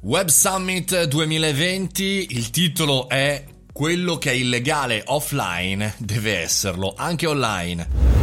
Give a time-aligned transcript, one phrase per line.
[0.00, 8.17] Web Summit 2020, il titolo è Quello che è illegale offline deve esserlo anche online.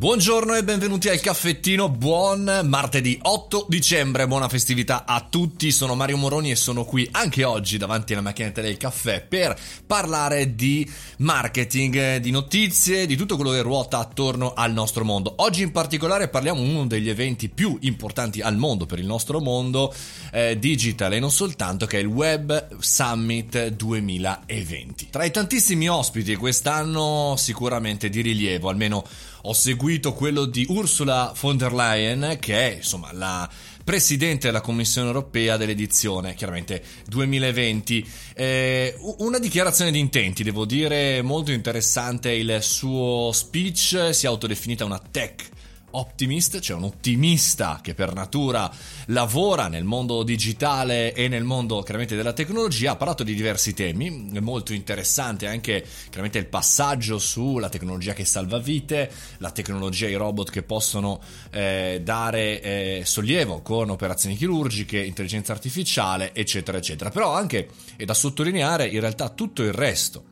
[0.00, 6.16] Buongiorno e benvenuti al caffettino, buon martedì 8 dicembre, buona festività a tutti, sono Mario
[6.16, 9.54] Moroni e sono qui anche oggi davanti alla macchinetta del caffè per
[9.86, 15.34] parlare di marketing, di notizie, di tutto quello che ruota attorno al nostro mondo.
[15.36, 19.38] Oggi in particolare parliamo di uno degli eventi più importanti al mondo, per il nostro
[19.38, 19.94] mondo
[20.32, 25.08] eh, digital e non soltanto, che è il Web Summit 2020.
[25.10, 29.04] Tra i tantissimi ospiti quest'anno sicuramente di rilievo, almeno
[29.42, 33.48] ho seguito quello di Ursula von der Leyen, che è insomma la
[33.82, 38.08] presidente della Commissione europea dell'edizione, chiaramente 2020.
[38.34, 44.84] Eh, una dichiarazione di intenti, devo dire, molto interessante il suo speech, si è autodefinita
[44.84, 45.48] una tech
[45.92, 48.70] optimist, cioè un ottimista che per natura
[49.06, 54.10] lavora nel mondo digitale e nel mondo chiaramente della tecnologia, ha parlato di diversi temi,
[54.40, 60.14] molto interessante anche chiaramente il passaggio sulla tecnologia che salva vite, la tecnologia e i
[60.14, 67.10] robot che possono eh, dare eh, sollievo con operazioni chirurgiche, intelligenza artificiale, eccetera, eccetera.
[67.10, 70.24] Però anche è da sottolineare in realtà tutto il resto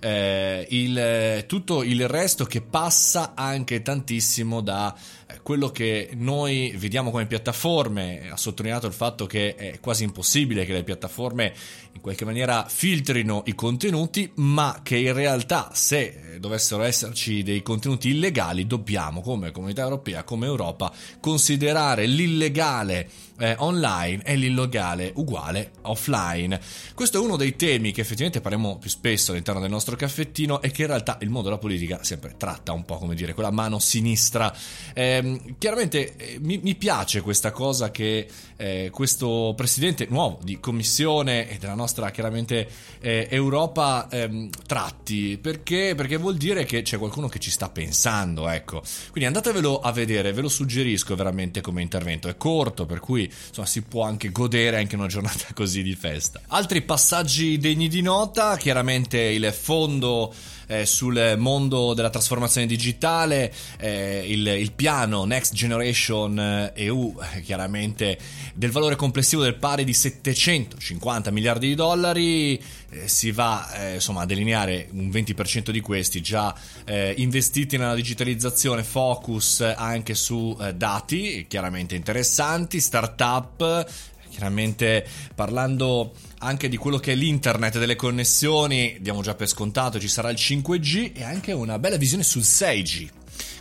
[0.00, 4.94] eh, il, tutto il resto che passa anche tantissimo da
[5.26, 8.30] eh, quello che noi vediamo come piattaforme.
[8.30, 11.54] Ha sottolineato il fatto che è quasi impossibile che le piattaforme
[11.92, 18.10] in qualche maniera filtrino i contenuti, ma che in realtà se dovessero esserci dei contenuti
[18.10, 26.60] illegali dobbiamo come comunità europea, come Europa, considerare l'illegale eh, online e l'illegale uguale offline.
[26.94, 30.70] Questo è uno dei temi che effettivamente parliamo più spesso all'interno del nostro caffettino e
[30.70, 33.50] che in realtà il mondo della politica sempre tratta un po' come dire con la
[33.50, 34.54] mano sinistra.
[34.94, 38.26] Eh, chiaramente eh, mi, mi, piace questa cosa che
[38.56, 42.68] eh, questo presidente nuovo di commissione e della nostra chiaramente
[43.00, 48.48] eh, Europa ehm, tratti perché, perché vuol dire che c'è qualcuno che ci sta pensando,
[48.48, 48.82] ecco.
[49.10, 52.26] Quindi andatevelo a vedere, ve lo suggerisco veramente come intervento.
[52.26, 56.40] È corto, per cui insomma, si può anche godere anche una giornata così di festa.
[56.48, 60.34] Altri passaggi degni di nota, chiaramente il fondo
[60.66, 68.18] eh, sul mondo della trasformazione digitale, eh, il, il, piano Next Generation EU, eh, chiaramente
[68.52, 72.60] del valore complessivo del pari di 750 miliardi di dollari,
[72.90, 76.54] eh, si va eh, insomma a delineare un 20% di questi già
[76.84, 83.86] eh, investiti nella digitalizzazione, focus anche su dati chiaramente interessanti, startup
[84.36, 90.08] Chiaramente parlando anche di quello che è l'internet delle connessioni, diamo già per scontato, ci
[90.08, 93.08] sarà il 5G e anche una bella visione sul 6G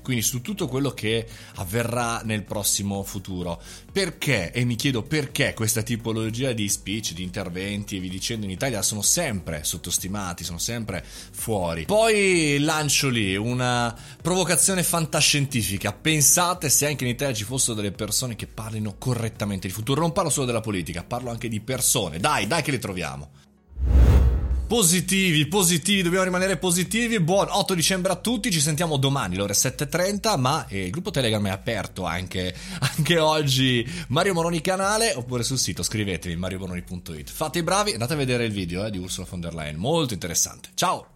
[0.05, 3.59] quindi su tutto quello che avverrà nel prossimo futuro.
[3.91, 4.51] Perché?
[4.51, 8.83] E mi chiedo perché questa tipologia di speech, di interventi e vi dicendo in Italia
[8.83, 11.85] sono sempre sottostimati, sono sempre fuori.
[11.85, 15.91] Poi lancio lì una provocazione fantascientifica.
[15.91, 20.01] Pensate se anche in Italia ci fossero delle persone che parlino correttamente di futuro.
[20.01, 22.19] Non parlo solo della politica, parlo anche di persone.
[22.19, 23.31] Dai, dai che le troviamo.
[24.75, 27.21] Positivi, positivi, dobbiamo rimanere positivi.
[27.21, 31.47] Buon 8 dicembre a tutti, ci sentiamo domani, l'ora 7.30, ma eh, il gruppo Telegram
[31.47, 32.53] è aperto anche,
[32.97, 33.89] anche oggi.
[34.09, 37.29] Mario Moroni canale, oppure sul sito scrivetevi mariomoroni.it.
[37.29, 40.13] Fate i bravi, andate a vedere il video eh, di Ursula von der Leyen, molto
[40.13, 40.67] interessante.
[40.73, 41.14] Ciao!